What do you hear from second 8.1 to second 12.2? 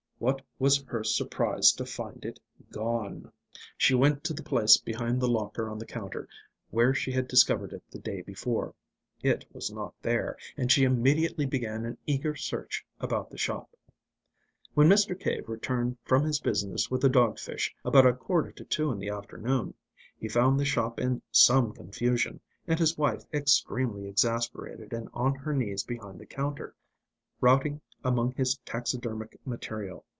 before. It was not there; and she immediately began an